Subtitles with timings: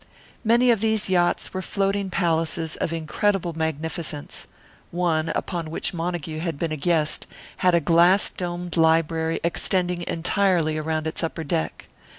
[0.43, 4.47] Many of these yachts were floating palaces of incredible magnificence;
[4.89, 7.27] one, upon which Montague had been a guest,
[7.57, 11.87] had a glass domed library extending entirely around its upper deck.